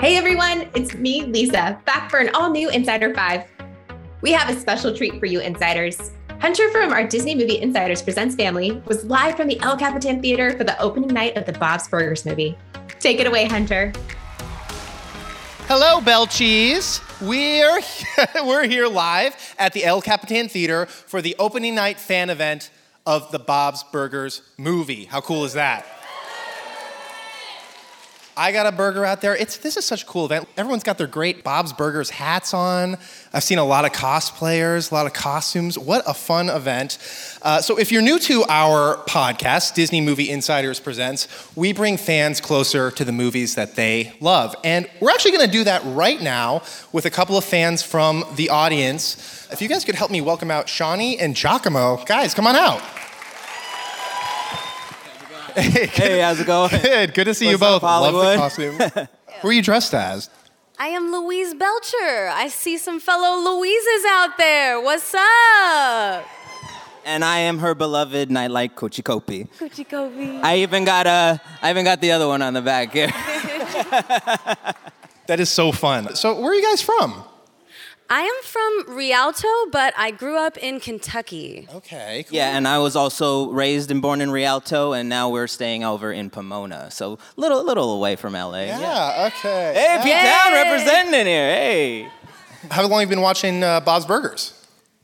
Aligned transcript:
Hey 0.00 0.16
everyone, 0.16 0.68
it's 0.76 0.94
me, 0.94 1.24
Lisa, 1.24 1.76
back 1.84 2.08
for 2.08 2.20
an 2.20 2.30
all 2.32 2.50
new 2.50 2.70
Insider 2.70 3.12
5. 3.12 3.44
We 4.20 4.30
have 4.30 4.48
a 4.48 4.54
special 4.60 4.96
treat 4.96 5.18
for 5.18 5.26
you, 5.26 5.40
Insiders. 5.40 6.12
Hunter 6.40 6.70
from 6.70 6.92
our 6.92 7.04
Disney 7.04 7.34
Movie 7.34 7.60
Insiders 7.60 8.00
Presents 8.00 8.36
family 8.36 8.80
was 8.86 9.04
live 9.06 9.36
from 9.36 9.48
the 9.48 9.58
El 9.58 9.76
Capitan 9.76 10.22
Theater 10.22 10.56
for 10.56 10.62
the 10.62 10.80
opening 10.80 11.08
night 11.08 11.36
of 11.36 11.46
the 11.46 11.52
Bob's 11.52 11.88
Burgers 11.88 12.24
movie. 12.24 12.56
Take 13.00 13.18
it 13.18 13.26
away, 13.26 13.46
Hunter. 13.46 13.92
Hello, 15.66 16.00
Bell 16.00 16.28
Cheese. 16.28 17.00
We're 17.20 17.80
we're 18.36 18.68
here 18.68 18.86
live 18.86 19.34
at 19.58 19.72
the 19.72 19.84
El 19.84 20.00
Capitan 20.00 20.48
Theater 20.48 20.86
for 20.86 21.20
the 21.20 21.34
opening 21.40 21.74
night 21.74 21.98
fan 21.98 22.30
event 22.30 22.70
of 23.04 23.32
the 23.32 23.40
Bob's 23.40 23.82
Burgers 23.82 24.42
movie. 24.58 25.06
How 25.06 25.20
cool 25.20 25.44
is 25.44 25.54
that? 25.54 25.97
I 28.38 28.52
got 28.52 28.66
a 28.66 28.72
burger 28.72 29.04
out 29.04 29.20
there. 29.20 29.34
It's 29.34 29.56
this 29.56 29.76
is 29.76 29.84
such 29.84 30.04
a 30.04 30.06
cool 30.06 30.24
event. 30.24 30.48
Everyone's 30.56 30.84
got 30.84 30.96
their 30.96 31.08
great 31.08 31.42
Bob's 31.42 31.72
Burgers 31.72 32.08
hats 32.08 32.54
on. 32.54 32.96
I've 33.32 33.42
seen 33.42 33.58
a 33.58 33.64
lot 33.64 33.84
of 33.84 33.90
cosplayers, 33.90 34.92
a 34.92 34.94
lot 34.94 35.06
of 35.06 35.12
costumes. 35.12 35.76
What 35.76 36.04
a 36.06 36.14
fun 36.14 36.48
event! 36.48 36.98
Uh, 37.42 37.60
so, 37.60 37.76
if 37.80 37.90
you're 37.90 38.00
new 38.00 38.16
to 38.20 38.44
our 38.48 38.98
podcast, 39.08 39.74
Disney 39.74 40.00
Movie 40.00 40.30
Insiders 40.30 40.78
Presents, 40.78 41.26
we 41.56 41.72
bring 41.72 41.96
fans 41.96 42.40
closer 42.40 42.92
to 42.92 43.04
the 43.04 43.10
movies 43.10 43.56
that 43.56 43.74
they 43.74 44.12
love, 44.20 44.54
and 44.62 44.88
we're 45.00 45.10
actually 45.10 45.32
going 45.32 45.46
to 45.46 45.52
do 45.52 45.64
that 45.64 45.82
right 45.84 46.22
now 46.22 46.62
with 46.92 47.06
a 47.06 47.10
couple 47.10 47.36
of 47.36 47.44
fans 47.44 47.82
from 47.82 48.24
the 48.36 48.50
audience. 48.50 49.48
If 49.50 49.60
you 49.60 49.68
guys 49.68 49.84
could 49.84 49.96
help 49.96 50.12
me 50.12 50.20
welcome 50.20 50.52
out 50.52 50.68
Shawnee 50.68 51.18
and 51.18 51.34
Giacomo, 51.34 52.04
guys, 52.04 52.34
come 52.34 52.46
on 52.46 52.54
out. 52.54 52.82
Hey, 55.60 55.86
Hey, 55.86 56.20
how's 56.20 56.40
it 56.40 56.46
going? 56.46 56.70
Good. 56.70 57.14
Good 57.14 57.24
to 57.24 57.34
see 57.34 57.48
you 57.50 57.58
both. 57.58 57.82
up, 57.82 58.00
Love 58.02 58.14
the 58.14 58.36
costume. 58.36 59.08
Who 59.42 59.48
are 59.48 59.52
you 59.52 59.62
dressed 59.62 59.94
as? 59.94 60.30
I 60.78 60.88
am 60.88 61.10
Louise 61.10 61.54
Belcher. 61.54 62.30
I 62.32 62.48
see 62.48 62.78
some 62.78 63.00
fellow 63.00 63.36
Louises 63.42 64.04
out 64.10 64.38
there. 64.38 64.80
What's 64.80 65.12
up? 65.14 66.24
And 67.04 67.24
I 67.24 67.38
am 67.38 67.58
her 67.58 67.74
beloved 67.74 68.30
nightlight 68.30 68.76
Kuchi 68.76 69.02
Kopi. 69.02 69.48
Gucci 69.58 69.88
Kobe. 69.88 70.40
I 70.42 70.58
even 70.58 70.84
got 70.84 71.06
a, 71.06 71.40
I 71.62 71.70
even 71.70 71.84
got 71.84 72.00
the 72.00 72.12
other 72.12 72.28
one 72.28 72.42
on 72.42 72.54
the 72.54 72.62
back 72.62 72.92
here. 72.92 73.10
That 75.26 75.40
is 75.40 75.50
so 75.50 75.72
fun. 75.72 76.14
So, 76.16 76.40
where 76.40 76.52
are 76.52 76.54
you 76.54 76.62
guys 76.62 76.80
from? 76.80 77.22
I 78.10 78.22
am 78.22 78.42
from 78.42 78.96
Rialto, 78.96 79.48
but 79.70 79.92
I 79.96 80.10
grew 80.12 80.38
up 80.38 80.56
in 80.56 80.80
Kentucky. 80.80 81.68
Okay. 81.74 82.24
Cool. 82.26 82.36
yeah, 82.36 82.56
and 82.56 82.66
I 82.66 82.78
was 82.78 82.96
also 82.96 83.50
raised 83.50 83.90
and 83.90 84.00
born 84.00 84.22
in 84.22 84.30
Rialto, 84.30 84.94
and 84.94 85.08
now 85.10 85.28
we're 85.28 85.46
staying 85.46 85.84
over 85.84 86.10
in 86.10 86.30
Pomona, 86.30 86.90
so 86.90 87.18
little 87.36 87.62
little 87.64 87.92
away 87.94 88.16
from 88.16 88.32
LA. 88.32 88.62
Yeah. 88.62 89.30
Okay. 89.30 89.74
Hey, 89.74 90.00
P 90.02 90.10
Town 90.10 90.52
representing 90.52 91.26
here. 91.26 91.50
Hey. 91.50 92.08
How 92.70 92.82
long 92.86 93.00
have 93.00 93.10
you 93.10 93.16
been 93.16 93.22
watching 93.22 93.62
uh, 93.62 93.80
Bob's 93.80 94.06
Burgers? 94.06 94.54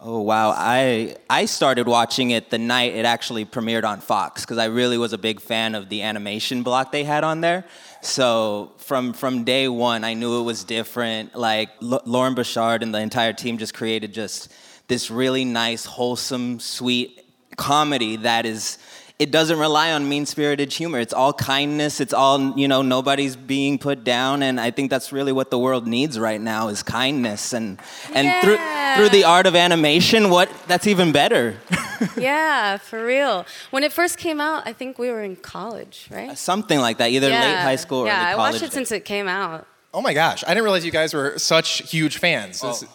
Oh 0.07 0.21
wow, 0.21 0.51
I 0.55 1.17
I 1.31 1.47
started 1.47 1.87
watching 1.87 2.31
it 2.31 2.51
the 2.51 2.59
night 2.59 2.95
it 2.95 3.07
actually 3.07 3.47
premiered 3.47 3.85
on 3.85 4.01
Fox 4.01 4.43
because 4.43 4.59
I 4.59 4.67
really 4.67 4.99
was 4.99 5.15
a 5.15 5.19
big 5.19 5.41
fan 5.41 5.75
of 5.75 5.89
the 5.89 6.03
animation 6.03 6.63
block 6.63 6.93
they 6.93 7.05
had 7.05 7.25
on 7.25 7.41
there. 7.41 7.65
So 8.05 8.73
from 8.77 9.15
from 9.15 9.45
day 9.45 9.67
one, 9.67 10.05
I 10.05 10.13
knew 10.13 10.39
it 10.41 10.43
was 10.43 10.63
different. 10.63 11.35
Like 11.35 11.71
L- 11.83 12.03
Loren 12.05 12.35
Bouchard 12.35 12.83
and 12.83 12.95
the 12.95 13.01
entire 13.01 13.33
team 13.33 13.57
just 13.57 13.73
created 13.73 14.13
just 14.13 14.53
this 14.89 15.11
really 15.11 15.45
nice, 15.47 15.87
wholesome, 15.87 16.61
sweet 16.61 17.25
comedy 17.57 18.17
that 18.17 18.45
is. 18.47 18.79
It 19.17 19.31
doesn't 19.31 19.61
rely 19.61 19.93
on 19.93 20.09
mean-spirited 20.09 20.73
humor. 20.73 20.99
It's 20.99 21.13
all 21.15 21.33
kindness. 21.33 22.01
It's 22.01 22.13
all 22.13 22.59
you 22.59 22.67
know. 22.67 22.83
Nobody's 22.83 23.37
being 23.37 23.79
put 23.79 24.03
down, 24.03 24.43
and 24.43 24.61
I 24.61 24.73
think 24.73 24.91
that's 24.91 25.13
really 25.13 25.31
what 25.31 25.51
the 25.53 25.59
world 25.59 25.87
needs 25.87 26.19
right 26.19 26.41
now 26.41 26.67
is 26.67 26.83
kindness. 26.83 27.53
And 27.53 27.79
and 28.13 28.43
through 28.43 28.55
Yeah. 28.57 28.97
through 28.97 29.11
the 29.11 29.23
art 29.23 29.47
of 29.47 29.55
animation, 29.55 30.31
what 30.31 30.51
that's 30.67 30.89
even 30.89 31.13
better. 31.13 31.57
yeah, 32.19 32.77
for 32.79 33.07
real. 33.07 33.47
When 33.71 33.85
it 33.85 33.93
first 33.93 34.19
came 34.19 34.41
out, 34.41 34.67
I 34.67 34.73
think 34.73 34.99
we 34.99 35.11
were 35.13 35.23
in 35.23 35.37
college, 35.37 36.09
right? 36.11 36.37
Something 36.37 36.81
like 36.81 36.99
that, 36.99 37.11
either 37.11 37.29
late 37.29 37.59
high 37.59 37.77
school 37.77 38.01
or 38.01 38.07
yeah, 38.07 38.17
early 38.19 38.33
I 38.33 38.35
college. 38.35 38.53
watched 38.55 38.65
it 38.65 38.73
since 38.73 38.91
it 38.91 39.05
came 39.05 39.29
out. 39.29 39.65
Oh 39.93 40.03
my 40.03 40.13
gosh, 40.13 40.43
I 40.45 40.49
didn't 40.49 40.65
realize 40.65 40.85
you 40.85 40.91
guys 40.91 41.15
were 41.15 41.39
such 41.39 41.89
huge 41.89 42.19
fans. 42.19 42.61
This, 42.61 42.83
oh. 42.85 42.89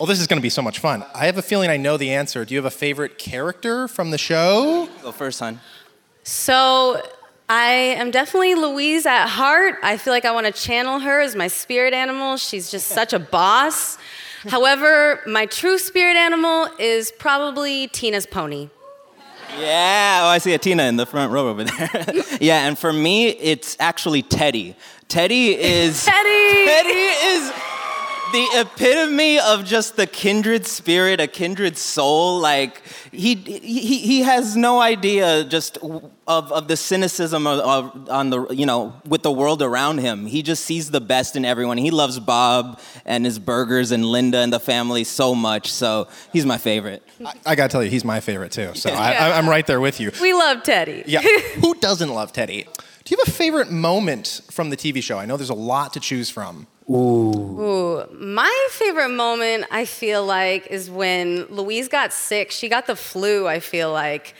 Oh, 0.00 0.06
this 0.06 0.20
is 0.20 0.26
going 0.26 0.38
to 0.38 0.42
be 0.42 0.50
so 0.50 0.62
much 0.62 0.78
fun. 0.78 1.04
I 1.14 1.26
have 1.26 1.38
a 1.38 1.42
feeling 1.42 1.70
I 1.70 1.76
know 1.76 1.96
the 1.96 2.10
answer. 2.10 2.44
Do 2.44 2.54
you 2.54 2.58
have 2.58 2.64
a 2.64 2.70
favorite 2.70 3.18
character 3.18 3.88
from 3.88 4.10
the 4.10 4.18
show? 4.18 4.88
Go 5.02 5.12
first, 5.12 5.38
son. 5.38 5.60
So 6.24 7.02
I 7.48 7.70
am 7.98 8.10
definitely 8.10 8.54
Louise 8.54 9.06
at 9.06 9.26
heart. 9.26 9.76
I 9.82 9.96
feel 9.96 10.12
like 10.12 10.24
I 10.24 10.32
want 10.32 10.46
to 10.46 10.52
channel 10.52 11.00
her 11.00 11.20
as 11.20 11.36
my 11.36 11.48
spirit 11.48 11.92
animal. 11.92 12.36
She's 12.36 12.70
just 12.70 12.88
such 12.88 13.12
a 13.12 13.18
boss. 13.18 13.98
However, 14.48 15.20
my 15.26 15.46
true 15.46 15.78
spirit 15.78 16.16
animal 16.16 16.68
is 16.78 17.12
probably 17.12 17.88
Tina's 17.88 18.26
pony. 18.26 18.70
Yeah, 19.58 20.22
oh, 20.24 20.28
I 20.28 20.38
see 20.38 20.52
a 20.52 20.58
Tina 20.58 20.84
in 20.84 20.96
the 20.96 21.06
front 21.06 21.32
row 21.32 21.48
over 21.48 21.64
there. 21.64 21.88
yeah, 22.40 22.66
and 22.66 22.76
for 22.76 22.92
me, 22.92 23.28
it's 23.28 23.76
actually 23.78 24.22
Teddy. 24.22 24.74
Teddy 25.08 25.54
is 25.54 26.04
Teddy! 26.04 26.66
Teddy 26.66 26.90
is 26.90 27.52
the 28.34 28.60
epitome 28.60 29.38
of 29.38 29.64
just 29.64 29.96
the 29.96 30.06
kindred 30.06 30.66
spirit, 30.66 31.20
a 31.20 31.26
kindred 31.26 31.78
soul. 31.78 32.40
Like 32.40 32.82
he 33.12 33.34
he, 33.36 33.98
he 33.98 34.22
has 34.22 34.56
no 34.56 34.80
idea 34.80 35.44
just 35.44 35.78
of, 35.78 36.52
of 36.52 36.68
the 36.68 36.76
cynicism 36.76 37.46
of, 37.46 37.60
of 37.60 38.10
on 38.10 38.30
the 38.30 38.48
you 38.48 38.66
know 38.66 38.92
with 39.06 39.22
the 39.22 39.30
world 39.30 39.62
around 39.62 39.98
him. 39.98 40.26
He 40.26 40.42
just 40.42 40.64
sees 40.64 40.90
the 40.90 41.00
best 41.00 41.36
in 41.36 41.44
everyone. 41.44 41.78
He 41.78 41.90
loves 41.90 42.18
Bob 42.18 42.80
and 43.04 43.24
his 43.24 43.38
burgers 43.38 43.92
and 43.92 44.04
Linda 44.04 44.38
and 44.38 44.52
the 44.52 44.60
family 44.60 45.04
so 45.04 45.34
much. 45.34 45.72
So 45.72 46.08
he's 46.32 46.44
my 46.44 46.58
favorite. 46.58 47.02
I, 47.24 47.32
I 47.46 47.54
got 47.54 47.70
to 47.70 47.72
tell 47.72 47.84
you, 47.84 47.90
he's 47.90 48.04
my 48.04 48.20
favorite 48.20 48.52
too. 48.52 48.74
So 48.74 48.90
I, 48.92 49.12
I, 49.12 49.38
I'm 49.38 49.48
right 49.48 49.66
there 49.66 49.80
with 49.80 50.00
you. 50.00 50.10
We 50.20 50.32
love 50.32 50.64
Teddy. 50.64 51.04
Yeah. 51.06 51.20
Who 51.60 51.74
doesn't 51.76 52.12
love 52.12 52.32
Teddy? 52.32 52.66
Do 53.04 53.14
you 53.14 53.18
have 53.18 53.28
a 53.28 53.36
favorite 53.36 53.70
moment 53.70 54.40
from 54.50 54.70
the 54.70 54.78
TV 54.78 55.02
show? 55.02 55.18
I 55.18 55.26
know 55.26 55.36
there's 55.36 55.50
a 55.50 55.54
lot 55.54 55.92
to 55.92 56.00
choose 56.00 56.30
from. 56.30 56.66
Ooh, 56.88 58.06
my 58.12 58.68
favorite 58.70 59.10
moment, 59.10 59.66
I 59.70 59.84
feel 59.84 60.24
like, 60.24 60.68
is 60.68 60.90
when 60.90 61.44
Louise 61.50 61.88
got 61.88 62.14
sick. 62.14 62.50
She 62.50 62.70
got 62.70 62.86
the 62.86 62.96
flu, 62.96 63.46
I 63.46 63.60
feel 63.60 63.92
like. 63.92 64.34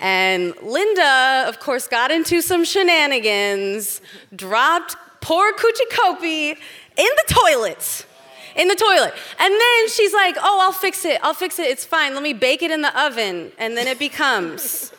And 0.00 0.54
Linda, 0.62 1.44
of 1.46 1.60
course, 1.60 1.88
got 1.88 2.10
into 2.10 2.40
some 2.40 2.64
shenanigans, 2.64 4.00
dropped 4.34 4.96
poor 5.20 5.52
Kuchikopi 5.52 6.52
in 6.52 6.56
the 6.96 7.24
toilet. 7.28 8.06
In 8.56 8.68
the 8.68 8.76
toilet. 8.76 9.12
And 9.38 9.52
then 9.52 9.88
she's 9.90 10.14
like, 10.14 10.36
oh, 10.38 10.60
I'll 10.62 10.72
fix 10.72 11.04
it. 11.04 11.20
I'll 11.22 11.34
fix 11.34 11.58
it. 11.58 11.66
It's 11.66 11.84
fine. 11.84 12.14
Let 12.14 12.22
me 12.22 12.32
bake 12.32 12.62
it 12.62 12.70
in 12.70 12.80
the 12.80 12.98
oven. 12.98 13.52
And 13.58 13.76
then 13.76 13.86
it 13.86 13.98
becomes 13.98 14.90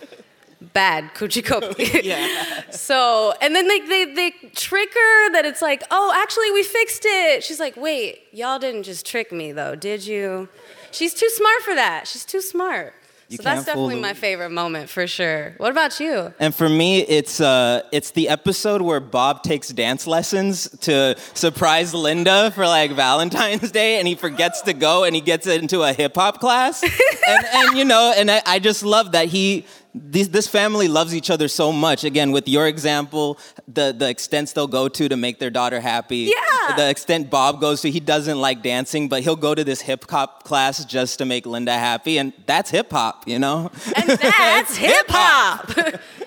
bad 0.62 1.13
coochie 1.13 1.44
Kuchikopi. 1.44 2.03
Yeah. 2.03 2.69
So, 2.72 3.34
and 3.41 3.56
then 3.56 3.68
they, 3.68 3.79
they, 3.79 4.06
they 4.13 4.31
trick 4.56 4.94
her 4.94 5.31
that 5.34 5.45
it's 5.45 5.62
like, 5.62 5.84
oh, 5.91 6.13
actually, 6.16 6.51
we 6.51 6.63
fixed 6.63 7.03
it. 7.06 7.44
She's 7.44 7.59
like, 7.59 7.75
wait, 7.78 8.22
y'all 8.31 8.59
didn't 8.59 8.84
just 8.84 9.06
trick 9.06 9.31
me, 9.31 9.51
though, 9.51 9.75
did 9.75 10.06
you? 10.06 10.50
She's 10.91 11.13
too 11.13 11.29
smart 11.29 11.62
for 11.62 11.75
that. 11.75 12.07
She's 12.07 12.25
too 12.25 12.41
smart. 12.41 12.94
You 13.29 13.38
so 13.38 13.44
that's 13.44 13.66
definitely 13.66 14.00
my 14.00 14.13
favorite 14.13 14.51
moment 14.51 14.90
for 14.90 15.06
sure. 15.06 15.53
What 15.57 15.69
about 15.69 16.00
you? 16.00 16.34
And 16.40 16.56
for 16.56 16.69
me, 16.69 17.01
it's 17.01 17.41
uh, 17.41 17.81
it's 17.91 18.12
the 18.12 18.29
episode 18.29 18.81
where 18.81 19.01
Bob 19.01 19.44
takes 19.44 19.68
dance 19.68 20.07
lessons 20.07 20.69
to 20.81 21.16
surprise 21.34 21.94
Linda 21.94 22.51
for 22.51 22.66
like 22.66 22.91
Valentine's 22.91 23.69
Day, 23.72 24.00
and 24.00 24.07
he 24.07 24.16
forgets 24.16 24.62
to 24.62 24.74
go, 24.74 25.03
and 25.03 25.13
he 25.13 25.19
gets 25.19 25.45
into 25.45 25.81
a 25.84 25.91
hip 25.91 26.16
hop 26.16 26.39
class, 26.39 26.81
and, 27.28 27.45
and 27.53 27.78
you 27.78 27.84
know, 27.84 28.13
and 28.16 28.31
I, 28.31 28.41
I 28.45 28.59
just 28.59 28.84
love 28.84 29.12
that 29.12 29.28
he. 29.28 29.66
This, 30.03 30.28
this 30.28 30.47
family 30.47 30.88
loves 30.88 31.16
each 31.16 31.30
other 31.30 31.47
so 31.47 31.72
much. 31.72 32.03
Again, 32.03 32.31
with 32.31 32.47
your 32.47 32.68
example, 32.68 33.38
the, 33.68 33.94
the 33.97 34.08
extents 34.08 34.53
they'll 34.53 34.68
go 34.68 34.88
to 34.88 35.09
to 35.09 35.18
make 35.18 35.40
their 35.40 35.50
daughter 35.50 35.80
happy. 35.80 36.31
Yeah. 36.34 36.75
The 36.75 36.89
extent 36.89 37.30
Bob 37.30 37.62
goes 37.62 37.81
to, 37.81 37.92
he 37.92 38.00
doesn't 38.00 38.39
like 38.39 38.62
dancing, 38.62 39.10
but 39.10 39.24
he'll 39.24 39.36
go 39.36 39.56
to 39.56 39.63
this 39.63 39.81
hip 39.81 40.10
hop 40.10 40.44
class 40.44 40.83
just 40.86 41.18
to 41.19 41.25
make 41.25 41.45
Linda 41.45 41.74
happy, 41.74 42.18
and 42.18 42.33
that's 42.45 42.69
hip 42.69 42.92
hop, 42.92 43.27
you 43.27 43.39
know? 43.39 43.72
And 43.95 44.10
that's 44.10 44.75
hip 44.88 45.06
hop. 45.10 45.72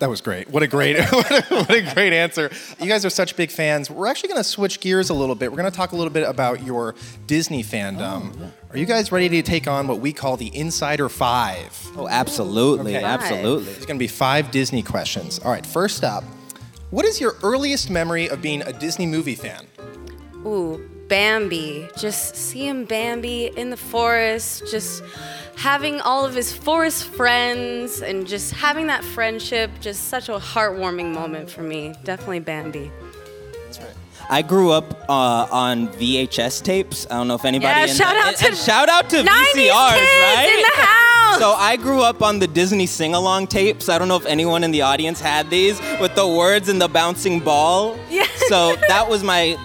That 0.00 0.08
was 0.08 0.20
great. 0.20 0.48
What 0.50 0.62
a 0.62 0.66
great, 0.68 0.96
what 1.10 1.30
a, 1.50 1.54
what 1.56 1.70
a 1.70 1.94
great 1.94 2.12
answer. 2.12 2.50
You 2.80 2.86
guys 2.86 3.04
are 3.04 3.10
such 3.10 3.34
big 3.36 3.50
fans. 3.50 3.90
We're 3.90 4.06
actually 4.06 4.28
going 4.28 4.40
to 4.40 4.48
switch 4.48 4.80
gears 4.80 5.10
a 5.10 5.14
little 5.14 5.34
bit. 5.34 5.50
We're 5.50 5.58
going 5.58 5.70
to 5.70 5.76
talk 5.76 5.92
a 5.92 5.96
little 5.96 6.12
bit 6.12 6.28
about 6.28 6.62
your 6.62 6.94
Disney 7.26 7.62
fandom. 7.64 8.32
Oh, 8.40 8.52
are 8.70 8.78
you 8.78 8.86
guys 8.86 9.10
ready 9.10 9.28
to 9.30 9.42
take 9.42 9.66
on 9.66 9.88
what 9.88 9.98
we 10.00 10.12
call 10.12 10.36
the 10.36 10.54
Insider 10.56 11.08
Five? 11.08 11.76
Oh, 11.96 12.06
absolutely, 12.08 12.96
Okay. 12.96 13.04
absolutely. 13.04 13.64
There's 13.72 13.86
going 13.86 13.98
to 13.98 14.02
be 14.02 14.06
five 14.08 14.50
Disney 14.50 14.82
questions. 14.82 15.38
All 15.40 15.50
right, 15.50 15.66
first 15.66 16.04
up, 16.04 16.22
what 16.90 17.04
is 17.04 17.20
your 17.20 17.34
earliest 17.42 17.90
memory 17.90 18.28
of 18.28 18.40
being 18.40 18.62
a 18.62 18.72
Disney 18.72 19.06
movie 19.06 19.34
fan? 19.34 19.66
Ooh, 20.46 20.88
Bambi. 21.08 21.88
Just 21.98 22.36
seeing 22.36 22.84
Bambi 22.84 23.46
in 23.56 23.70
the 23.70 23.76
forest, 23.76 24.62
just 24.70 25.02
having 25.58 26.00
all 26.00 26.24
of 26.24 26.34
his 26.34 26.52
forest 26.52 27.04
friends, 27.04 28.00
and 28.00 28.26
just 28.26 28.52
having 28.54 28.86
that 28.86 29.04
friendship, 29.04 29.70
just 29.80 30.04
such 30.08 30.28
a 30.28 30.38
heartwarming 30.38 31.12
moment 31.12 31.50
for 31.50 31.62
me. 31.62 31.94
Definitely 32.04 32.40
Bambi. 32.40 32.90
That's 33.64 33.80
right. 33.80 33.88
I 34.30 34.42
grew 34.42 34.70
up 34.70 35.04
uh, 35.08 35.48
on 35.50 35.88
VHS 35.88 36.62
tapes. 36.62 37.06
I 37.10 37.14
don't 37.16 37.28
know 37.28 37.34
if 37.34 37.44
anybody. 37.44 37.68
Yeah, 37.68 37.86
shout 37.86 38.14
the- 38.14 38.20
out 38.20 38.28
and- 38.28 38.36
to 38.36 38.46
and 38.48 38.56
shout 38.56 38.88
out 38.88 39.10
to 39.10 39.16
90s 39.16 39.24
VCRs, 39.26 39.72
right? 39.72 40.54
in 40.54 40.62
the 40.62 40.80
house. 40.82 41.38
So 41.40 41.52
I 41.52 41.76
grew 41.76 42.02
up 42.02 42.22
on 42.22 42.38
the 42.38 42.46
Disney 42.46 42.86
sing-along 42.86 43.48
tapes. 43.48 43.88
I 43.88 43.98
don't 43.98 44.08
know 44.08 44.16
if 44.16 44.26
anyone 44.26 44.64
in 44.64 44.70
the 44.70 44.82
audience 44.82 45.20
had 45.20 45.50
these 45.50 45.78
with 46.00 46.14
the 46.14 46.26
words 46.26 46.68
and 46.68 46.80
the 46.80 46.88
bouncing 46.88 47.40
ball. 47.40 47.96
Yeah. 48.10 48.26
So 48.48 48.76
that 48.88 49.08
was 49.08 49.22
my 49.22 49.56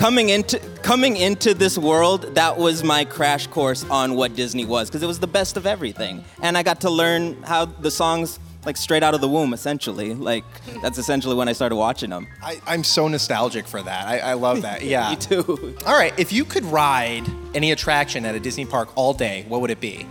coming 0.00 0.30
into 0.30 0.58
coming 0.82 1.16
into 1.18 1.52
this 1.52 1.76
world. 1.76 2.34
That 2.34 2.56
was 2.56 2.82
my 2.82 3.04
crash 3.04 3.46
course 3.46 3.84
on 3.90 4.14
what 4.14 4.34
Disney 4.34 4.64
was 4.64 4.88
because 4.88 5.02
it 5.02 5.06
was 5.06 5.20
the 5.20 5.26
best 5.26 5.56
of 5.58 5.66
everything, 5.66 6.24
and 6.42 6.56
I 6.56 6.62
got 6.62 6.80
to 6.80 6.90
learn 6.90 7.42
how 7.42 7.66
the 7.66 7.90
songs. 7.90 8.40
Like 8.62 8.76
straight 8.76 9.02
out 9.02 9.14
of 9.14 9.22
the 9.22 9.28
womb, 9.28 9.54
essentially. 9.54 10.12
Like 10.12 10.44
that's 10.82 10.98
essentially 10.98 11.34
when 11.34 11.48
I 11.48 11.54
started 11.54 11.76
watching 11.76 12.10
them. 12.10 12.26
I, 12.42 12.60
I'm 12.66 12.84
so 12.84 13.08
nostalgic 13.08 13.66
for 13.66 13.80
that. 13.80 14.06
I, 14.06 14.18
I 14.18 14.32
love 14.34 14.60
that. 14.60 14.82
Yeah. 14.90 15.08
Me 15.08 15.16
too. 15.16 15.78
All 15.86 15.96
right, 15.96 16.12
if 16.18 16.30
you 16.30 16.44
could 16.44 16.66
ride 16.66 17.24
any 17.54 17.72
attraction 17.72 18.26
at 18.26 18.34
a 18.34 18.40
Disney 18.40 18.66
park 18.66 18.90
all 18.96 19.14
day, 19.14 19.46
what 19.48 19.62
would 19.62 19.70
it 19.70 19.80
be? 19.80 20.06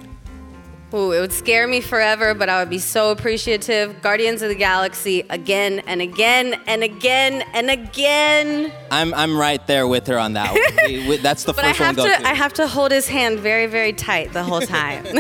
Ooh, 0.92 1.12
it 1.12 1.20
would 1.20 1.32
scare 1.32 1.68
me 1.68 1.82
forever, 1.82 2.34
but 2.34 2.50
I 2.50 2.60
would 2.60 2.70
be 2.70 2.80
so 2.80 3.12
appreciative. 3.12 4.02
Guardians 4.02 4.42
of 4.42 4.50
the 4.50 4.56
Galaxy 4.56 5.24
again 5.30 5.80
and 5.86 6.02
again 6.02 6.60
and 6.66 6.84
again 6.84 7.44
and 7.54 7.70
again. 7.70 8.72
I'm 8.90 9.14
I'm 9.14 9.38
right 9.38 9.66
there 9.68 9.88
with 9.88 10.08
her 10.08 10.18
on 10.18 10.34
that. 10.34 10.52
One. 10.52 10.62
We- 10.88 11.08
we- 11.08 11.18
that's 11.18 11.44
the 11.44 11.54
But 11.60 11.66
I 11.66 11.74
first 11.74 11.80
one 11.80 11.88
have 11.96 11.98
we 11.98 12.04
go 12.04 12.18
to, 12.18 12.28
I 12.28 12.34
have 12.34 12.54
to 12.54 12.68
hold 12.68 12.92
his 12.92 13.08
hand 13.08 13.40
very, 13.40 13.68
very 13.68 13.94
tight 13.94 14.34
the 14.34 14.44
whole 14.44 14.62
time. 14.62 15.04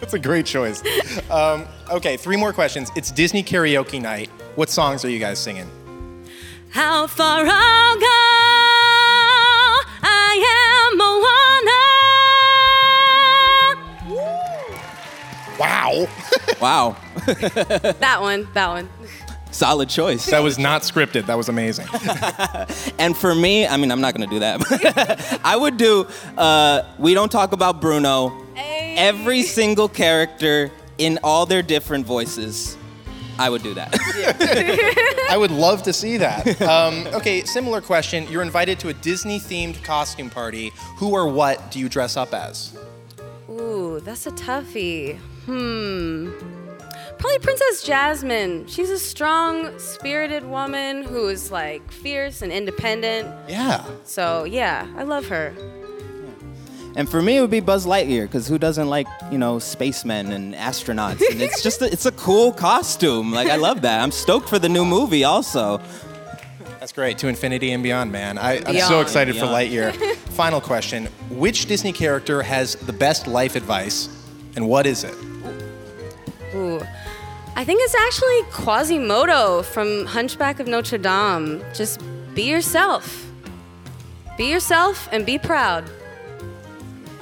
That's 0.00 0.12
a 0.14 0.18
great 0.18 0.44
choice. 0.44 0.82
Um, 1.30 1.66
okay, 1.90 2.16
three 2.18 2.36
more 2.36 2.52
questions. 2.52 2.90
It's 2.94 3.10
Disney 3.10 3.42
karaoke 3.42 4.00
night. 4.02 4.28
What 4.54 4.68
songs 4.68 5.02
are 5.04 5.08
you 5.08 5.18
guys 5.18 5.38
singing? 5.38 5.70
How 6.70 7.06
far 7.06 7.44
I'll 7.46 7.98
go, 7.98 8.06
wow, 16.90 16.96
That 17.26 18.18
one, 18.20 18.48
that 18.54 18.68
one. 18.68 18.88
solid 19.50 19.88
choice. 19.88 20.26
that 20.26 20.40
was 20.42 20.58
not 20.58 20.82
scripted. 20.82 21.26
That 21.26 21.36
was 21.36 21.48
amazing. 21.48 21.86
And 22.98 23.16
for 23.16 23.34
me, 23.34 23.66
I 23.66 23.76
mean, 23.76 23.90
I'm 23.90 24.00
not 24.00 24.14
gonna 24.14 24.26
do 24.30 24.38
that. 24.40 25.40
I 25.44 25.56
would 25.56 25.76
do. 25.76 26.06
Uh, 26.38 26.82
we 26.98 27.12
don't 27.14 27.30
talk 27.30 27.52
about 27.52 27.80
Bruno. 27.80 28.30
Hey. 28.54 28.94
Every 28.96 29.42
single 29.42 29.88
character 29.88 30.70
in 30.98 31.18
all 31.24 31.44
their 31.46 31.62
different 31.62 32.06
voices. 32.06 32.76
I 33.36 33.50
would 33.50 33.62
do 33.64 33.74
that. 33.74 33.90
I 35.28 35.36
would 35.36 35.50
love 35.50 35.82
to 35.82 35.92
see 35.92 36.18
that. 36.18 36.46
Um, 36.62 37.04
okay, 37.14 37.42
similar 37.44 37.80
question. 37.80 38.28
You're 38.30 38.42
invited 38.44 38.78
to 38.80 38.88
a 38.90 38.94
Disney 38.94 39.40
themed 39.40 39.82
costume 39.82 40.30
party. 40.30 40.70
Who 40.98 41.10
or 41.10 41.26
what 41.26 41.72
do 41.72 41.80
you 41.80 41.88
dress 41.88 42.16
up 42.16 42.32
as? 42.32 42.78
Ooh, 43.50 43.98
that's 44.04 44.26
a 44.28 44.30
toughie. 44.30 45.18
Hmm. 45.46 46.30
Probably 47.24 47.38
Princess 47.38 47.82
Jasmine. 47.82 48.66
She's 48.66 48.90
a 48.90 48.98
strong, 48.98 49.78
spirited 49.78 50.44
woman 50.44 51.04
who 51.04 51.28
is 51.28 51.50
like 51.50 51.90
fierce 51.90 52.42
and 52.42 52.52
independent. 52.52 53.26
Yeah. 53.48 53.82
So, 54.04 54.44
yeah, 54.44 54.86
I 54.94 55.04
love 55.04 55.26
her. 55.28 55.54
and 56.96 57.08
for 57.08 57.22
me, 57.22 57.38
it 57.38 57.40
would 57.40 57.50
be 57.50 57.60
Buzz 57.60 57.86
Lightyear, 57.86 58.24
because 58.24 58.46
who 58.46 58.58
doesn't 58.58 58.90
like 58.90 59.06
you 59.32 59.38
know 59.38 59.58
spacemen 59.58 60.32
and 60.32 60.52
astronauts? 60.52 61.22
And 61.30 61.40
it's 61.40 61.62
just 61.62 61.80
a, 61.80 61.86
it's 61.86 62.04
a 62.04 62.12
cool 62.12 62.52
costume. 62.52 63.32
Like 63.32 63.48
I 63.48 63.56
love 63.56 63.80
that. 63.80 64.02
I'm 64.02 64.12
stoked 64.12 64.50
for 64.50 64.58
the 64.58 64.68
new 64.68 64.84
movie 64.84 65.24
also. 65.24 65.80
That's 66.78 66.92
great. 66.92 67.16
To 67.20 67.28
infinity 67.28 67.70
and 67.70 67.82
beyond, 67.82 68.12
man. 68.12 68.36
I, 68.36 68.60
I'm 68.66 68.76
so 68.80 69.00
excited 69.00 69.34
for 69.34 69.46
Lightyear. 69.46 69.94
Final 70.34 70.60
question 70.60 71.06
Which 71.30 71.64
Disney 71.64 71.94
character 71.94 72.42
has 72.42 72.74
the 72.74 72.92
best 72.92 73.26
life 73.26 73.56
advice, 73.56 74.10
and 74.56 74.68
what 74.68 74.84
is 74.84 75.04
it? 75.04 75.14
I 77.64 77.66
think 77.66 77.80
it's 77.82 77.94
actually 77.94 78.42
Quasimodo 78.50 79.64
from 79.64 80.04
Hunchback 80.04 80.60
of 80.60 80.66
Notre 80.66 80.98
Dame. 80.98 81.64
Just 81.72 81.98
be 82.34 82.42
yourself. 82.42 83.26
Be 84.36 84.50
yourself 84.50 85.08
and 85.12 85.24
be 85.24 85.38
proud. 85.38 85.88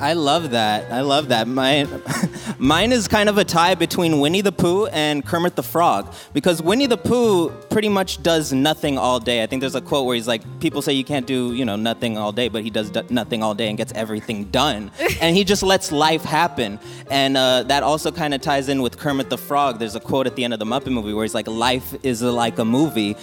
I 0.02 0.14
love 0.14 0.50
that. 0.50 0.90
I 0.90 1.02
love 1.02 1.28
that. 1.28 1.46
Mine, 1.46 1.88
mine 2.58 2.90
is 2.90 3.06
kind 3.06 3.28
of 3.28 3.38
a 3.38 3.44
tie 3.44 3.76
between 3.76 4.18
Winnie 4.18 4.40
the 4.40 4.50
Pooh 4.50 4.86
and 4.86 5.24
Kermit 5.24 5.54
the 5.54 5.62
Frog 5.62 6.12
because 6.32 6.60
Winnie 6.60 6.86
the 6.88 6.96
Pooh 6.96 7.50
pretty 7.70 7.88
much 7.88 8.20
does 8.20 8.52
nothing 8.52 8.98
all 8.98 9.20
day. 9.20 9.44
I 9.44 9.46
think 9.46 9.60
there's 9.60 9.76
a 9.76 9.80
quote 9.80 10.04
where 10.04 10.16
he's 10.16 10.26
like, 10.26 10.42
people 10.58 10.82
say 10.82 10.92
you 10.92 11.04
can't 11.04 11.24
do, 11.24 11.54
you 11.54 11.64
know, 11.64 11.76
nothing 11.76 12.18
all 12.18 12.32
day, 12.32 12.48
but 12.48 12.64
he 12.64 12.68
does 12.68 12.90
d- 12.90 13.02
nothing 13.10 13.44
all 13.44 13.54
day 13.54 13.68
and 13.68 13.78
gets 13.78 13.92
everything 13.92 14.46
done. 14.46 14.90
and 15.20 15.36
he 15.36 15.44
just 15.44 15.62
lets 15.62 15.92
life 15.92 16.24
happen. 16.24 16.80
And 17.08 17.36
uh, 17.36 17.62
that 17.62 17.84
also 17.84 18.10
kind 18.10 18.34
of 18.34 18.40
ties 18.40 18.68
in 18.68 18.82
with 18.82 18.98
Kermit 18.98 19.30
the 19.30 19.38
Frog. 19.38 19.78
There's 19.78 19.94
a 19.94 20.00
quote 20.00 20.26
at 20.26 20.34
the 20.34 20.42
end 20.42 20.52
of 20.52 20.58
the 20.58 20.66
Muppet 20.66 20.92
movie 20.92 21.12
where 21.12 21.22
he's 21.22 21.34
like, 21.34 21.46
life 21.46 21.94
is 22.02 22.22
like 22.22 22.58
a 22.58 22.64
movie 22.64 23.16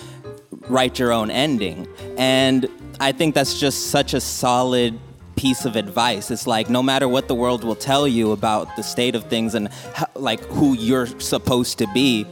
write 0.69 0.97
your 0.97 1.11
own 1.11 1.29
ending. 1.29 1.87
And 2.17 2.69
I 3.01 3.11
think 3.11 3.35
that's 3.35 3.59
just 3.59 3.87
such 3.87 4.13
a 4.13 4.21
solid 4.21 4.97
piece 5.39 5.63
of 5.63 5.77
advice. 5.77 6.31
It's 6.31 6.45
like 6.45 6.69
no 6.69 6.83
matter 6.83 7.07
what 7.07 7.30
the 7.30 7.33
world 7.33 7.63
will 7.63 7.75
tell 7.75 8.06
you 8.06 8.33
about 8.33 8.75
the 8.75 8.83
state 8.83 9.15
of 9.15 9.24
things 9.24 9.56
and 9.56 9.69
how, 9.94 10.07
like 10.15 10.41
who 10.47 10.74
you're 10.74 11.07
supposed 11.21 11.77
to 11.77 11.88
be, 11.94 12.27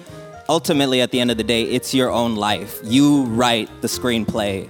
ultimately 0.50 1.00
at 1.00 1.12
the 1.12 1.22
end 1.22 1.32
of 1.32 1.38
the 1.38 1.44
day, 1.46 1.64
it's 1.64 1.94
your 1.94 2.12
own 2.12 2.36
life. 2.36 2.82
You 2.84 3.24
write 3.24 3.70
the 3.82 3.88
screenplay 3.88 4.68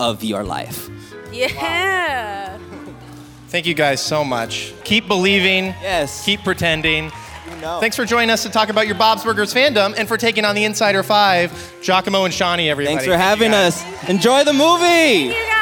of 0.00 0.24
your 0.24 0.42
life. 0.42 0.90
Yeah. 1.32 2.58
Thank 3.48 3.66
you 3.66 3.74
guys 3.74 4.00
so 4.00 4.24
much. 4.24 4.74
Keep 4.82 5.06
believing. 5.06 5.66
Yes. 5.80 6.24
Keep 6.24 6.42
pretending. 6.42 7.12
You 7.48 7.56
know. 7.60 7.78
Thanks 7.78 7.94
for 7.94 8.04
joining 8.04 8.30
us 8.30 8.42
to 8.42 8.50
talk 8.50 8.68
about 8.68 8.88
your 8.88 8.96
Bob's 8.96 9.22
Burgers 9.22 9.54
fandom 9.54 9.94
and 9.96 10.08
for 10.08 10.16
taking 10.16 10.44
on 10.44 10.56
the 10.56 10.64
Insider 10.64 11.04
Five, 11.04 11.52
Giacomo 11.82 12.24
and 12.24 12.34
Shawnee, 12.34 12.68
everybody. 12.68 12.96
Thanks 12.96 13.04
for 13.04 13.12
Thank 13.12 13.22
having 13.22 13.54
us. 13.54 13.84
Enjoy 14.08 14.42
the 14.42 14.52
movie. 14.52 15.55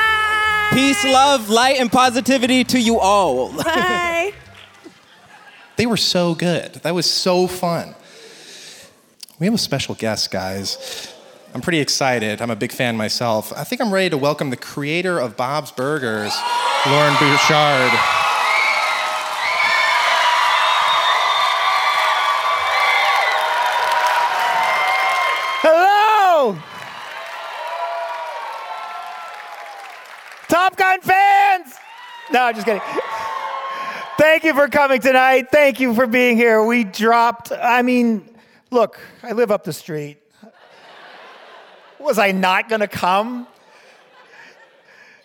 You 0.75 0.81
guys. 0.81 1.03
Peace, 1.03 1.05
love, 1.05 1.51
light, 1.51 1.77
and 1.79 1.91
positivity 1.91 2.65
to 2.65 2.81
you 2.81 2.99
all. 2.99 3.53
Bye. 3.65 4.33
They 5.77 5.87
were 5.87 5.97
so 5.97 6.35
good. 6.35 6.75
That 6.75 6.95
was 6.95 7.11
so 7.11 7.47
fun. 7.47 7.95
We 9.39 9.47
have 9.47 9.55
a 9.55 9.59
special 9.59 9.95
guest, 9.95 10.31
guys. 10.31 11.13
I'm 11.55 11.61
pretty 11.61 11.81
excited. 11.81 12.41
I'm 12.43 12.51
a 12.51 12.57
big 12.57 12.73
fan 12.73 12.97
myself. 12.97 13.53
I 13.57 13.65
think 13.65 13.81
I'm 13.81 13.93
ready 13.93 14.11
to 14.11 14.19
welcome 14.19 14.51
the 14.51 14.57
creator 14.57 15.19
of 15.19 15.37
Bob's 15.37 15.73
Burgers, 15.73 16.35
Loren 16.87 17.15
Bouchard. 17.19 18.24
No, 32.35 32.43
I'm 32.43 32.55
just 32.57 32.67
kidding. 32.67 32.83
Thank 34.19 34.43
you 34.43 34.55
for 34.55 34.67
coming 34.67 35.01
tonight. 35.01 35.53
Thank 35.53 35.79
you 35.79 35.95
for 35.95 36.09
being 36.09 36.37
here. 36.37 36.65
We 36.65 36.83
dropped, 36.83 37.53
I 37.53 37.83
mean, 37.83 38.29
look, 38.73 38.99
I 39.23 39.31
live 39.31 39.53
up 39.53 39.63
the 39.63 39.73
street. 39.73 40.17
Was 42.01 42.19
I 42.19 42.33
not 42.33 42.69
gonna 42.69 42.89
come? 42.89 43.47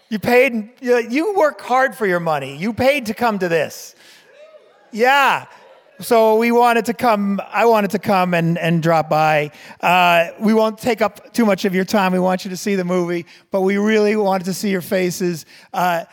You 0.10 0.20
paid, 0.20 0.70
you 0.82 0.98
you 1.00 1.34
work 1.34 1.60
hard 1.62 1.96
for 1.96 2.06
your 2.06 2.20
money. 2.20 2.56
You 2.56 2.74
paid 2.74 3.08
to 3.08 3.16
come 3.16 3.40
to 3.40 3.50
this. 3.50 3.96
Yeah. 4.92 5.48
So 6.02 6.36
we 6.36 6.52
wanted 6.52 6.86
to 6.86 6.94
come, 6.94 7.42
I 7.50 7.66
wanted 7.66 7.90
to 7.92 8.00
come 8.00 8.36
and, 8.36 8.56
and 8.56 8.84
drop 8.84 9.10
by. 9.10 9.50
Uh, 9.82 10.28
we 10.40 10.54
won't 10.54 10.78
take 10.78 11.02
up 11.02 11.34
too 11.34 11.46
much 11.46 11.66
of 11.66 11.74
your 11.74 11.86
time. 11.86 12.14
We 12.14 12.20
want 12.20 12.46
you 12.46 12.52
to 12.52 12.58
see 12.58 12.76
the 12.76 12.86
movie, 12.86 13.26
but 13.50 13.62
we 13.62 13.78
really 13.78 14.16
wanted 14.16 14.46
to 14.46 14.54
see 14.54 14.70
your 14.70 14.82
faces. 14.82 15.48
Uh, 15.74 16.06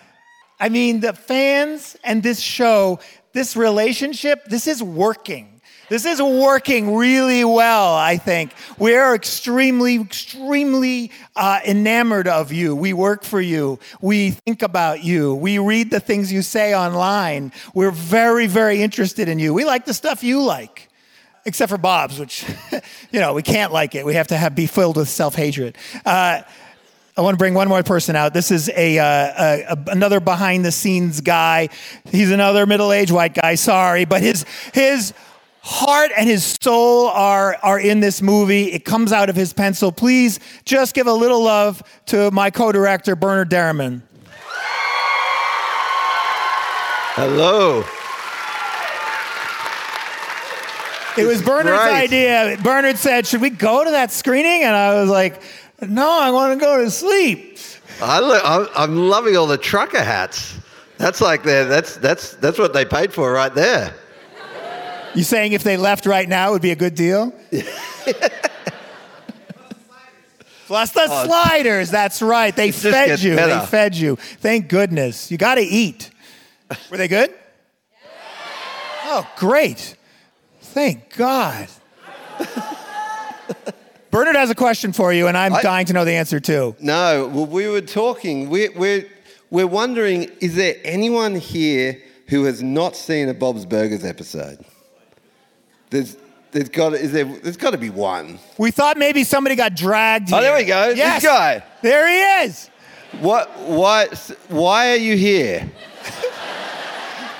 I 0.58 0.68
mean, 0.68 1.00
the 1.00 1.12
fans 1.12 1.96
and 2.02 2.22
this 2.22 2.40
show, 2.40 3.00
this 3.32 3.56
relationship, 3.56 4.44
this 4.46 4.66
is 4.66 4.82
working. 4.82 5.60
This 5.88 6.04
is 6.04 6.20
working 6.20 6.96
really 6.96 7.44
well, 7.44 7.94
I 7.94 8.16
think. 8.16 8.52
We're 8.76 9.14
extremely, 9.14 10.00
extremely 10.00 11.12
uh, 11.36 11.60
enamored 11.64 12.26
of 12.26 12.52
you. 12.52 12.74
We 12.74 12.92
work 12.92 13.22
for 13.22 13.40
you. 13.40 13.78
We 14.00 14.30
think 14.30 14.62
about 14.62 15.04
you. 15.04 15.34
We 15.34 15.58
read 15.58 15.90
the 15.90 16.00
things 16.00 16.32
you 16.32 16.42
say 16.42 16.74
online. 16.74 17.52
We're 17.72 17.92
very, 17.92 18.48
very 18.48 18.82
interested 18.82 19.28
in 19.28 19.38
you. 19.38 19.54
We 19.54 19.64
like 19.64 19.84
the 19.84 19.94
stuff 19.94 20.24
you 20.24 20.42
like 20.42 20.88
except 21.44 21.70
for 21.70 21.78
Bob's, 21.78 22.18
which, 22.18 22.44
you 23.12 23.20
know, 23.20 23.32
we 23.32 23.42
can't 23.42 23.72
like 23.72 23.94
it. 23.94 24.04
We 24.04 24.14
have 24.14 24.26
to 24.28 24.36
have 24.36 24.56
be 24.56 24.66
filled 24.66 24.96
with 24.96 25.08
self 25.08 25.36
hatred. 25.36 25.78
Uh, 26.04 26.42
I 27.16 27.22
want 27.22 27.32
to 27.34 27.38
bring 27.38 27.54
one 27.54 27.68
more 27.68 27.82
person 27.82 28.14
out. 28.14 28.34
This 28.34 28.50
is 28.50 28.68
a, 28.76 28.98
uh, 28.98 29.04
a, 29.04 29.62
a 29.68 29.90
another 29.92 30.20
behind 30.20 30.66
the 30.66 30.72
scenes 30.72 31.22
guy. 31.22 31.70
He's 32.10 32.30
another 32.30 32.66
middle 32.66 32.92
aged 32.92 33.10
white 33.10 33.32
guy. 33.32 33.54
Sorry, 33.54 34.04
but 34.04 34.20
his 34.20 34.44
his 34.74 35.14
heart 35.62 36.12
and 36.16 36.28
his 36.28 36.56
soul 36.60 37.08
are, 37.08 37.56
are 37.62 37.80
in 37.80 38.00
this 38.00 38.20
movie. 38.22 38.72
It 38.72 38.84
comes 38.84 39.12
out 39.12 39.30
of 39.30 39.36
his 39.36 39.52
pencil. 39.52 39.90
Please 39.90 40.38
just 40.64 40.94
give 40.94 41.06
a 41.06 41.12
little 41.12 41.42
love 41.42 41.82
to 42.06 42.30
my 42.30 42.50
co 42.50 42.70
director, 42.70 43.16
Bernard 43.16 43.50
Derriman. 43.50 44.02
Hello. 47.14 47.82
It 51.18 51.26
was 51.26 51.40
Bernard's 51.40 51.82
great. 51.82 52.12
idea. 52.12 52.58
Bernard 52.62 52.98
said, 52.98 53.26
Should 53.26 53.40
we 53.40 53.48
go 53.48 53.82
to 53.82 53.90
that 53.92 54.12
screening? 54.12 54.64
And 54.64 54.76
I 54.76 55.00
was 55.00 55.08
like, 55.08 55.40
No, 55.82 56.08
I 56.20 56.30
want 56.30 56.58
to 56.58 56.64
go 56.64 56.82
to 56.82 56.90
sleep. 56.90 57.58
I 58.00 58.18
lo- 58.20 58.40
I'm, 58.42 58.68
I'm 58.76 58.96
loving 59.08 59.36
all 59.36 59.46
the 59.46 59.58
trucker 59.58 60.02
hats. 60.02 60.58
That's 60.98 61.20
like 61.20 61.42
their, 61.42 61.66
that's 61.66 61.96
that's 61.96 62.34
that's 62.36 62.58
what 62.58 62.72
they 62.72 62.84
paid 62.86 63.12
for 63.12 63.30
right 63.32 63.54
there. 63.54 63.92
You 65.14 65.22
saying 65.22 65.52
if 65.52 65.62
they 65.62 65.76
left 65.76 66.06
right 66.06 66.28
now, 66.28 66.48
it 66.48 66.52
would 66.52 66.62
be 66.62 66.70
a 66.72 66.76
good 66.76 66.94
deal? 66.94 67.32
Plus 70.66 70.90
the 70.90 71.06
oh, 71.08 71.24
sliders. 71.26 71.90
That's 71.90 72.20
right. 72.20 72.54
They 72.54 72.68
Oh. 72.70 72.72
fed 72.72 73.20
you. 73.22 73.36
better. 73.36 73.60
They 73.60 73.66
fed 73.66 73.94
you. 73.96 74.16
Thank 74.16 74.68
goodness. 74.68 75.30
You 75.30 75.38
got 75.38 75.54
to 75.56 75.62
eat. 75.62 76.10
Were 76.90 76.96
they 76.96 77.08
good? 77.08 77.32
Oh, 79.08 79.24
great. 79.36 79.94
Thank 80.60 81.16
God. 81.16 81.68
Bernard 84.26 84.40
has 84.40 84.50
a 84.50 84.56
question 84.56 84.92
for 84.92 85.12
you, 85.12 85.28
and 85.28 85.38
I'm 85.38 85.52
I- 85.52 85.62
dying 85.62 85.86
to 85.86 85.92
know 85.92 86.04
the 86.04 86.14
answer 86.14 86.40
too. 86.40 86.74
No, 86.80 87.30
well, 87.32 87.46
we 87.46 87.68
were 87.68 87.80
talking. 87.80 88.50
We, 88.50 88.70
we're 88.70 89.06
we're 89.50 89.68
wondering: 89.68 90.24
is 90.40 90.56
there 90.56 90.74
anyone 90.82 91.36
here 91.36 92.02
who 92.26 92.42
has 92.42 92.60
not 92.60 92.96
seen 92.96 93.28
a 93.28 93.34
Bob's 93.34 93.64
Burgers 93.64 94.04
episode? 94.04 94.64
There's 95.90 96.16
there's 96.50 96.68
got 96.70 96.94
is 96.94 97.12
there 97.12 97.24
there's 97.24 97.56
got 97.56 97.70
to 97.70 97.78
be 97.78 97.88
one. 97.88 98.40
We 98.58 98.72
thought 98.72 98.96
maybe 98.96 99.22
somebody 99.22 99.54
got 99.54 99.76
dragged. 99.76 100.30
Here. 100.30 100.38
Oh, 100.38 100.40
there 100.42 100.56
here. 100.56 100.64
we 100.64 100.68
go. 100.68 100.94
This 100.94 101.24
guy. 101.24 101.62
There 101.82 102.08
he 102.08 102.46
is. 102.48 102.68
What 103.20 103.56
why 103.60 104.08
why 104.48 104.90
are 104.90 104.96
you 104.96 105.16
here? 105.16 105.70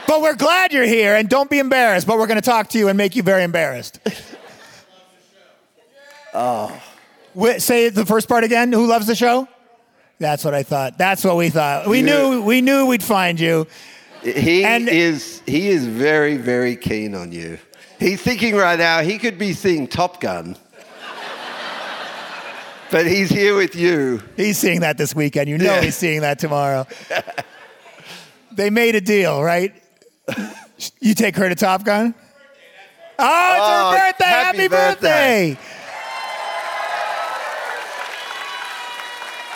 But 0.06 0.22
we're 0.22 0.36
glad 0.36 0.72
you're 0.72 0.84
here, 0.84 1.16
and 1.16 1.28
don't 1.28 1.50
be 1.50 1.58
embarrassed. 1.58 2.06
But 2.06 2.16
we're 2.16 2.28
going 2.28 2.40
to 2.40 2.48
talk 2.48 2.68
to 2.68 2.78
you 2.78 2.86
and 2.86 2.96
make 2.96 3.16
you 3.16 3.24
very 3.24 3.42
embarrassed. 3.42 3.98
oh. 6.36 6.82
say 7.58 7.88
the 7.88 8.06
first 8.06 8.28
part 8.28 8.44
again. 8.44 8.72
Who 8.72 8.86
loves 8.86 9.06
the 9.06 9.14
show? 9.16 9.48
That's 10.18 10.44
what 10.44 10.54
I 10.54 10.62
thought. 10.62 10.96
That's 10.98 11.24
what 11.24 11.36
we 11.36 11.50
thought. 11.50 11.86
We 11.88 11.98
Yeah. 12.00 12.04
knew. 12.06 12.42
We 12.42 12.60
knew 12.60 12.86
we'd 12.86 13.02
find 13.02 13.38
you. 13.40 13.66
He 14.22 14.64
And- 14.64 14.88
is 14.88 15.42
he 15.46 15.68
is 15.68 15.84
very 15.86 16.36
very 16.36 16.76
keen 16.76 17.14
on 17.14 17.32
you. 17.32 17.58
He's 17.98 18.20
thinking 18.20 18.54
right 18.56 18.78
now 18.78 19.00
he 19.02 19.18
could 19.18 19.38
be 19.38 19.52
seeing 19.52 19.86
Top 19.88 20.20
Gun. 20.20 20.56
But 22.90 23.06
he's 23.06 23.28
here 23.30 23.56
with 23.56 23.74
you. 23.74 24.22
He's 24.36 24.58
seeing 24.58 24.80
that 24.80 24.96
this 24.96 25.14
weekend. 25.14 25.48
You 25.48 25.58
know 25.58 25.64
Yeah. 25.74 25.80
he's 25.82 25.96
seeing 25.96 26.20
that 26.20 26.38
tomorrow. 26.38 26.86
they 28.52 28.70
made 28.70 28.94
a 28.94 29.00
deal, 29.00 29.42
right? 29.42 29.74
You 31.00 31.14
take 31.14 31.34
her 31.36 31.48
to 31.48 31.54
Top 31.56 31.84
Gun. 31.84 32.14
Oh, 33.18 33.24
it's 33.24 33.60
Oh, 33.60 33.90
her 33.90 33.98
birthday! 34.12 34.24
happy 34.24 34.58
Happy, 34.58 34.68
birthday. 34.68 35.54
birthday. 35.54 35.58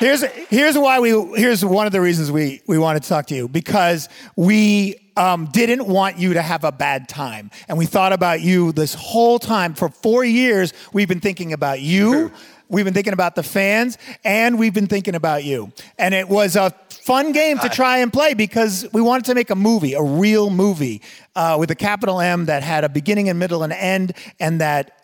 Here's 0.01 0.23
here's 0.23 0.79
why 0.79 0.99
we 0.99 1.11
here's 1.37 1.63
one 1.63 1.85
of 1.85 1.93
the 1.93 2.01
reasons 2.01 2.33
we 2.33 2.63
we 2.67 2.79
wanted 2.79 3.03
to 3.03 3.09
talk 3.11 3.27
to 3.27 3.35
you. 3.35 3.49
Because 3.49 4.09
we 4.35 4.97
um, 5.15 5.45
didn't 5.53 5.87
want 5.87 6.17
you 6.17 6.33
to 6.33 6.41
have 6.41 6.65
a 6.65 6.73
bad 6.73 7.07
time. 7.07 7.51
And 7.69 7.77
we 7.77 7.85
thought 7.85 8.15
about 8.15 8.41
you 8.41 8.73
this 8.73 8.95
whole 8.95 9.39
time. 9.39 9.75
For 9.75 9.91
four 9.91 10.25
years 10.25 10.73
we've 10.95 11.07
been 11.07 11.21
thinking 11.21 11.53
about 11.53 11.83
you. 11.83 12.33
We've 12.71 12.87
been 12.87 12.95
thinking 12.95 13.13
about 13.13 13.35
the 13.35 13.43
fans. 13.43 13.99
And 14.25 14.59
we've 14.59 14.73
been 14.73 14.87
thinking 14.87 15.15
about 15.15 15.45
you. 15.45 15.71
And 15.99 16.15
it 16.15 16.31
was 16.31 16.57
a 16.57 16.71
fun 16.89 17.33
game 17.33 17.59
to 17.59 17.69
try 17.69 17.99
and 17.99 18.11
play 18.11 18.33
because 18.33 18.89
we 18.95 19.03
wanted 19.03 19.27
to 19.27 19.35
make 19.35 19.51
a 19.51 19.55
movie 19.55 19.93
a 19.93 20.03
real 20.03 20.49
movie 20.49 21.03
uh, 21.37 21.59
with 21.61 21.71
a 21.73 21.77
capital 21.77 22.23
M 22.23 22.47
that 22.47 22.63
had 22.63 22.85
a 22.85 22.89
beginning 22.89 23.29
and 23.29 23.39
middle 23.39 23.63
and 23.63 23.75
end 23.75 24.15
and 24.39 24.63
that 24.63 25.00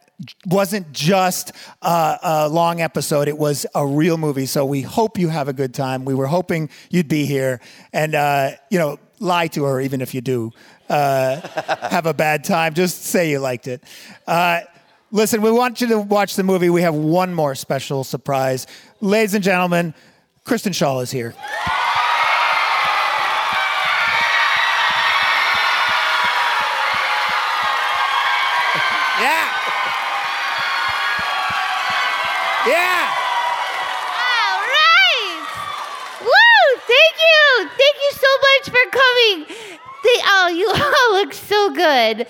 wasn't 0.46 0.92
just 0.92 1.52
a, 1.82 2.18
a 2.22 2.48
long 2.48 2.80
episode. 2.80 3.28
It 3.28 3.38
was 3.38 3.66
a 3.74 3.86
real 3.86 4.16
movie. 4.16 4.46
So 4.46 4.64
we 4.64 4.82
hope 4.82 5.18
you 5.18 5.28
have 5.28 5.48
a 5.48 5.52
good 5.52 5.74
time. 5.74 6.04
We 6.04 6.14
were 6.14 6.26
hoping 6.26 6.70
you'd 6.90 7.08
be 7.08 7.26
here 7.26 7.60
and, 7.92 8.14
uh, 8.14 8.52
you 8.70 8.78
know, 8.78 8.98
lie 9.18 9.46
to 9.48 9.64
her 9.64 9.80
even 9.80 10.00
if 10.00 10.14
you 10.14 10.20
do 10.20 10.52
uh, 10.88 11.40
have 11.90 12.06
a 12.06 12.14
bad 12.14 12.44
time. 12.44 12.74
Just 12.74 13.04
say 13.04 13.30
you 13.30 13.38
liked 13.38 13.66
it. 13.68 13.82
Uh, 14.26 14.60
listen, 15.10 15.42
we 15.42 15.50
want 15.50 15.80
you 15.80 15.86
to 15.88 15.98
watch 15.98 16.36
the 16.36 16.42
movie. 16.42 16.70
We 16.70 16.82
have 16.82 16.94
one 16.94 17.34
more 17.34 17.54
special 17.54 18.04
surprise. 18.04 18.66
Ladies 19.00 19.34
and 19.34 19.44
gentlemen, 19.44 19.94
Kristen 20.44 20.72
Schaal 20.72 21.02
is 21.02 21.10
here. 21.10 21.34
Yeah. 29.18 29.55
Yeah. 32.66 33.14
All 34.22 34.60
right. 34.78 35.46
Woo! 36.20 36.80
Thank 36.92 37.16
you. 37.26 37.68
Thank 37.68 37.96
you 38.04 38.12
so 38.12 38.30
much 38.46 38.64
for 38.74 38.90
coming. 38.90 39.46
They, 40.04 40.18
oh, 40.24 40.48
you 40.48 40.68
all 40.74 41.20
look 41.20 41.32
so 41.32 41.70
good. 41.70 42.26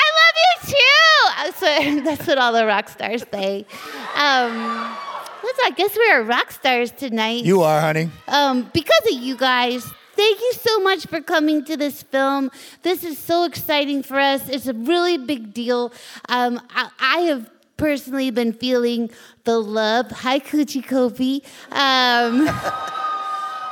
I 0.00 0.06
love 0.18 0.36
you 0.44 0.72
too. 0.72 1.04
Uh, 1.38 1.52
So 1.52 2.00
that's 2.04 2.26
what 2.26 2.38
all 2.38 2.52
the 2.52 2.66
rock 2.66 2.88
stars 2.88 3.24
say. 3.32 3.66
Um, 4.14 4.96
listen, 5.42 5.64
I 5.64 5.72
guess 5.76 5.96
we're 5.96 6.22
rock 6.22 6.52
stars 6.52 6.90
tonight. 6.92 7.44
You 7.44 7.62
are, 7.62 7.80
honey. 7.80 8.10
um, 8.28 8.70
because 8.72 9.00
of 9.12 9.20
you 9.20 9.36
guys. 9.36 9.84
Thank 10.14 10.40
you 10.40 10.52
so 10.54 10.80
much 10.80 11.06
for 11.06 11.20
coming 11.20 11.64
to 11.66 11.76
this 11.76 12.02
film. 12.02 12.50
This 12.82 13.04
is 13.04 13.16
so 13.18 13.44
exciting 13.44 14.02
for 14.02 14.18
us. 14.18 14.48
It's 14.48 14.66
a 14.66 14.74
really 14.74 15.16
big 15.16 15.54
deal. 15.54 15.92
Um, 16.28 16.60
I, 16.70 16.88
I 16.98 17.18
have 17.30 17.48
personally 17.78 18.30
been 18.30 18.52
feeling 18.52 19.10
the 19.44 19.58
love. 19.58 20.10
Hi, 20.10 20.38
Kuchi 20.38 20.84
Kopi. 20.84 21.42
Um, 21.72 22.44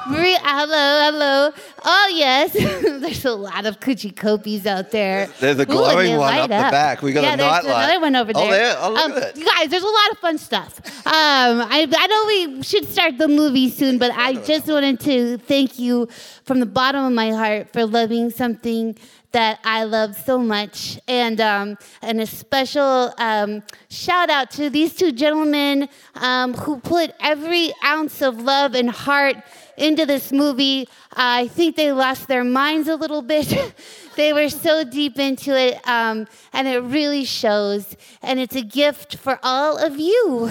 Maria, 0.09 0.39
hello, 0.41 1.11
hello. 1.11 1.51
Oh, 1.85 2.13
yes. 2.15 2.53
There's 3.03 3.25
a 3.25 3.35
lot 3.35 3.67
of 3.67 3.81
Coochie 3.81 4.65
out 4.65 4.93
there. 4.93 5.27
There's 5.41 5.59
a 5.59 5.63
Ooh, 5.63 5.65
glowing 5.67 6.13
they 6.13 6.17
one 6.17 6.29
light 6.37 6.41
up 6.43 6.49
the 6.49 6.71
back. 6.71 7.03
We 7.03 7.13
got 7.13 7.25
yeah, 7.25 7.35
a 7.35 7.37
there's 7.37 7.65
nightlight. 7.65 7.85
another 7.89 8.01
one 8.01 8.17
over 8.17 8.33
Oh, 8.37 8.41
there. 8.49 8.51
there. 8.69 8.77
Oh, 8.79 8.91
look 8.91 9.05
Um, 9.05 9.13
at 9.15 9.23
it. 9.25 9.37
You 9.37 9.45
guys, 9.45 9.69
there's 9.69 9.83
a 9.83 9.87
lot 9.87 10.11
of 10.13 10.19
fun 10.19 10.39
stuff. 10.39 10.79
Um, 11.07 11.61
I, 11.61 11.89
I 11.99 12.07
know 12.07 12.25
we 12.57 12.63
should 12.63 12.87
start 12.89 13.19
the 13.19 13.27
movie 13.27 13.69
soon, 13.69 13.99
but 13.99 14.13
I 14.13 14.35
just 14.35 14.69
wanted 14.69 15.01
to 15.01 15.39
thank 15.39 15.77
you 15.81 16.07
from 16.45 16.61
the 16.61 16.67
bottom 16.67 17.05
of 17.05 17.13
my 17.13 17.31
heart 17.33 17.73
for 17.73 17.85
loving 17.85 18.31
something 18.31 18.97
that 19.37 19.61
I 19.65 19.85
love 19.85 20.17
so 20.17 20.39
much. 20.39 20.99
And, 21.07 21.43
um, 21.43 21.77
and 22.01 22.23
a 22.23 22.27
special 22.27 23.13
um, 23.19 23.63
shout 23.91 24.31
out 24.31 24.51
to 24.53 24.71
these 24.71 24.95
two 24.95 25.13
gentlemen 25.13 25.91
um, 26.15 26.55
who 26.55 26.81
put 26.81 27.13
every 27.21 27.71
ounce 27.85 28.23
of 28.23 28.41
love 28.41 28.75
and 28.75 28.89
heart 28.89 29.37
into 29.77 30.07
this 30.07 30.33
movie. 30.33 30.89
I 31.13 31.49
think 31.49 31.77
they 31.77 31.93
lost 31.93 32.29
their 32.29 32.45
minds 32.45 32.89
a 32.89 32.97
little 32.97 33.21
bit. 33.21 33.75
they 34.17 34.33
were 34.33 34.49
so 34.49 34.85
deep 34.85 35.19
into 35.19 35.55
it, 35.55 35.87
um, 35.87 36.27
and 36.55 36.67
it 36.67 36.79
really 36.79 37.27
shows. 37.27 37.95
And 38.23 38.41
it's 38.41 38.57
a 38.57 38.63
gift 38.63 39.17
for 39.17 39.39
all 39.43 39.77
of 39.77 39.99
you. 39.99 40.49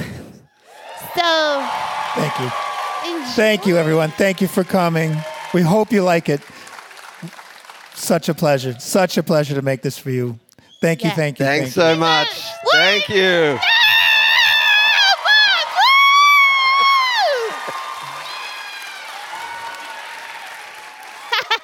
So, 1.16 1.70
Thank 2.14 2.40
you. 2.40 2.52
enjoy. 3.16 3.32
Thank 3.32 3.66
you, 3.66 3.78
everyone. 3.78 4.12
Thank 4.12 4.42
you 4.42 4.48
for 4.48 4.64
coming. 4.64 5.18
We 5.56 5.64
hope 5.64 5.92
you 5.92 6.04
like 6.04 6.30
it. 6.30 6.42
Such 7.96 8.30
a 8.30 8.34
pleasure. 8.34 8.78
Such 8.80 9.18
a 9.18 9.24
pleasure 9.24 9.56
to 9.56 9.62
make 9.62 9.82
this 9.82 9.98
for 9.98 10.10
you. 10.12 10.40
Thank 10.82 11.04
you. 11.04 11.10
Yeah. 11.10 11.16
Thank 11.16 11.40
you. 11.40 11.46
Thanks 11.46 11.74
thank 11.74 11.96
so 11.96 12.00
much. 12.00 12.28
What? 12.64 12.74
Thank 12.74 13.10
you. 13.10 13.58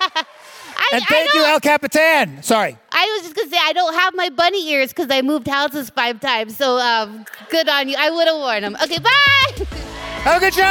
I, 0.03 0.89
And 0.93 1.03
thank 1.05 1.33
you, 1.33 1.43
El 1.43 1.59
Capitan. 1.59 2.41
Sorry. 2.43 2.77
I 2.91 3.05
was 3.15 3.23
just 3.23 3.35
gonna 3.35 3.49
say 3.49 3.57
I 3.61 3.73
don't 3.73 3.93
have 3.93 4.13
my 4.15 4.29
bunny 4.29 4.69
ears 4.71 4.89
because 4.89 5.07
I 5.11 5.21
moved 5.21 5.47
houses 5.47 5.89
five 5.89 6.19
times. 6.19 6.57
So 6.57 6.77
um, 6.77 7.25
good 7.49 7.69
on 7.69 7.87
you. 7.89 7.95
I 7.97 8.09
would 8.09 8.27
have 8.27 8.37
worn 8.37 8.61
them. 8.63 8.75
Okay, 8.83 8.97
bye. 8.97 9.65
Have 10.21 10.37
a 10.37 10.39
good 10.39 10.53
show. 10.53 10.61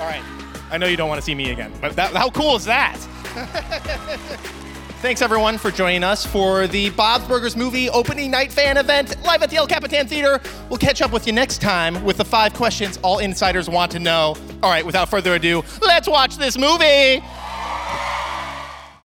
All 0.00 0.08
right. 0.08 0.22
I 0.72 0.78
know 0.78 0.86
you 0.86 0.96
don't 0.96 1.08
want 1.08 1.20
to 1.20 1.24
see 1.24 1.34
me 1.34 1.52
again, 1.52 1.72
but 1.80 1.94
that, 1.94 2.12
how 2.12 2.28
cool 2.28 2.56
is 2.56 2.64
that? 2.64 2.98
Thanks 5.02 5.20
everyone 5.20 5.58
for 5.58 5.72
joining 5.72 6.04
us 6.04 6.24
for 6.24 6.68
the 6.68 6.90
Bob's 6.90 7.26
Burgers 7.26 7.56
movie 7.56 7.90
opening 7.90 8.30
night 8.30 8.52
fan 8.52 8.76
event 8.76 9.20
live 9.24 9.42
at 9.42 9.50
the 9.50 9.56
El 9.56 9.66
Capitan 9.66 10.06
Theater. 10.06 10.40
We'll 10.70 10.78
catch 10.78 11.02
up 11.02 11.10
with 11.12 11.26
you 11.26 11.32
next 11.32 11.60
time 11.60 12.04
with 12.04 12.16
the 12.16 12.24
five 12.24 12.54
questions 12.54 12.96
all 13.02 13.18
insiders 13.18 13.68
want 13.68 13.90
to 13.92 13.98
know. 13.98 14.36
All 14.62 14.70
right, 14.70 14.86
without 14.86 15.08
further 15.08 15.34
ado, 15.34 15.64
let's 15.82 16.08
watch 16.08 16.36
this 16.36 16.56
movie. 16.56 17.20